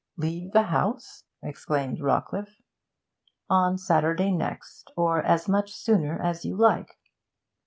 'Leave 0.17 0.51
the 0.51 0.63
house?' 0.63 1.25
exclaimed 1.43 1.99
Rawcliffe. 1.99 2.59
'On 3.51 3.77
Saturday 3.77 4.31
next 4.31 4.91
or 4.97 5.21
as 5.21 5.47
much 5.47 5.71
sooner 5.71 6.19
as 6.19 6.43
you 6.43 6.55
like.' 6.55 6.97